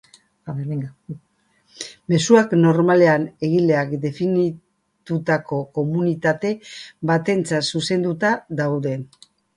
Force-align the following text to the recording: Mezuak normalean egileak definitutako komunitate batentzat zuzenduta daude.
Mezuak 2.13 2.55
normalean 2.61 3.27
egileak 3.49 3.93
definitutako 4.07 5.61
komunitate 5.79 6.53
batentzat 7.13 7.69
zuzenduta 7.75 8.33
daude. 8.63 8.97